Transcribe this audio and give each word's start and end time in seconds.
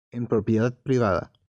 En 0.09 0.25
propiedad 0.25 0.75
privada. 0.81 1.31